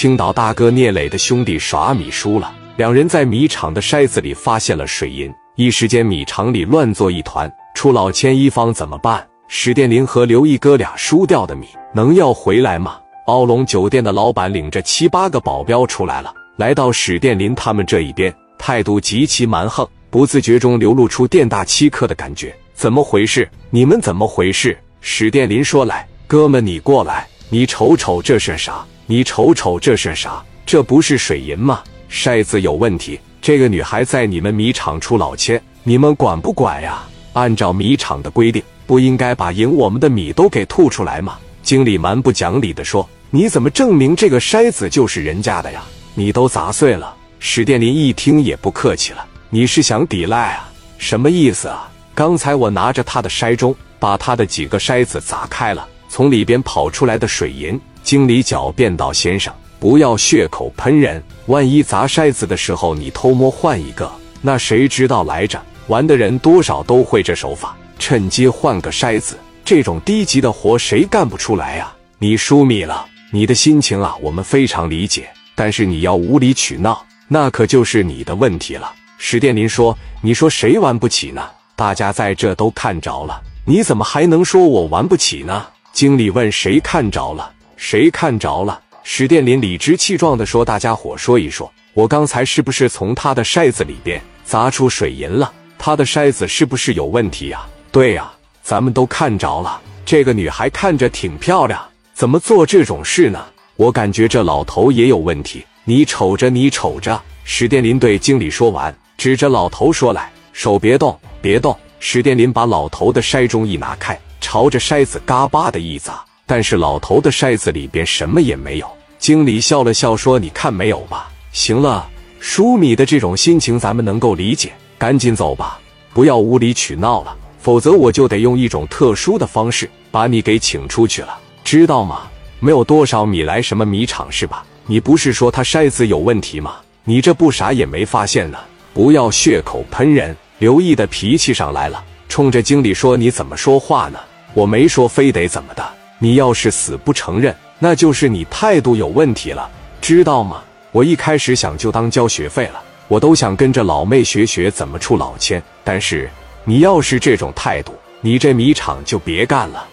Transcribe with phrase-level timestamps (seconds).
[0.00, 7.52] 青岛大哥聂磊的兄弟耍米输了，两人在米厂的筛子里发现了水银，一时间米厂里乱作一团。
[7.74, 9.22] 出老千一方怎么办？
[9.46, 12.98] 史殿林和刘毅哥俩输掉的米能要回来吗？
[13.26, 22.56] 奥龙酒店的老板领着七八个保镖出来了，来到史殿林他们这一边，态度极其蛮横，不自觉中流露出店大欺客的感觉。
[22.72, 23.46] 怎么回事？
[23.68, 24.78] 你们怎么回事？
[25.02, 28.84] 史殿林说：“来，哥们，你过来，你瞅瞅这是啥？
[29.06, 30.40] 你瞅瞅这是啥？
[30.64, 31.80] 这不是水银吗？
[32.08, 33.18] 筛子有问题。
[33.42, 37.02] 这个女孩在你们米厂出老千，你们管不管呀？
[37.32, 43.08] 按照米厂的规定，不应该把赢我们的米都给吐出来吗？”经理蛮不讲理的说。
[43.30, 45.82] 你怎么证明这个筛子就是人家的呀？
[46.14, 47.14] 你都砸碎了！
[47.40, 50.70] 史殿林一听也不客气了，你是想抵赖啊？
[50.98, 51.90] 什么意思啊？
[52.14, 57.80] 刚才我拿着他的筛盅，把他的几个筛子砸开了，从里边跑出来的水银。
[58.02, 64.10] 经理狡辩道：“先生，不要血口喷人，万一砸筛子的时候你偷摸换一个，
[64.42, 65.62] 那谁知道来着？
[65.86, 69.38] 玩的人多少都会这手法，趁机换个筛子。
[69.64, 71.92] 这种低级的活谁干不出来呀？
[72.18, 78.92] 你输米了。”你的心情啊，我们非常理解，但是你要无理取闹，那可就是你的问题了。
[79.18, 81.48] 史殿林说：“你说谁玩不起呢？
[81.76, 87.52] 大家在这都看着了，你怎么还能说我玩不起呢？”经理问：“谁看着了？
[87.76, 95.52] 谁看着了？”史殿林理直气壮地说：“大家伙说一说，我刚才是不是从他的筛子里边砸出水银了？
[95.78, 98.30] 他的筛子是不是有问题呀？”“对呀，
[98.62, 99.80] 咱们都看着了。
[100.04, 101.82] 这个女孩看着挺漂亮。”
[102.14, 103.44] 怎么做这种事呢？
[103.76, 105.64] 我感觉这老头也有问题。
[105.84, 107.20] 你瞅着，你瞅着。
[107.44, 118.90] 史殿林对经理说完，指着老头说：“来，手别动，别动。”史殿林把老头的筛盅一拿开，朝着筛子嘎巴的一砸，但是老头的筛子里边什么也没有。
[119.18, 121.30] 经理笑了笑说：“你看没有吧？
[121.52, 122.08] 行了，
[122.40, 125.78] 输米的这种心情咱们能够理解，赶紧走吧，
[126.14, 132.22] 不要无理取闹了，否则我就得用一种特殊的方式把你给请出去了。”知道吗？
[132.58, 134.64] 没有多少米来什么米厂是吧？
[134.86, 136.76] 你不是说他筛子有问题吗？
[137.04, 138.58] 你这不啥也没发现呢？
[138.92, 140.36] 不要血口喷人！
[140.58, 144.18] 刘毅的脾气上来了，冲着经理说：“你怎么说话呢？
[144.54, 145.88] 我没说非得怎么的。
[146.18, 150.62] 你要是死不承认，那就是你态度有问题了，知道吗？
[150.92, 155.62] 我一开始想就当交学费了，我都想跟着老妹学学怎么出老千。
[155.84, 156.28] 但是
[156.64, 159.86] 你要是这种态度，你这米厂就别干了。”